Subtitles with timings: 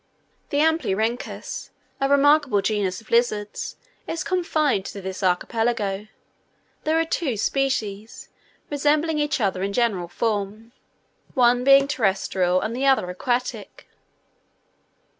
[0.49, 1.69] The Amblyrhynchus,
[1.99, 3.75] a remarkable genus of lizards,
[4.07, 6.07] is confined to this archipelago;
[6.85, 8.27] there are two species,
[8.71, 10.71] resembling [picture] each other in general form,
[11.35, 13.87] one being terrestrial and the other aquatic.